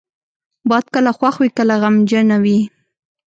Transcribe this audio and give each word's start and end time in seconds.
باد 0.69 0.85
کله 0.93 1.11
خوښ 1.17 1.35
وي، 1.41 1.49
کله 1.57 1.73
غمجنه 1.81 2.37
وي 2.43 2.59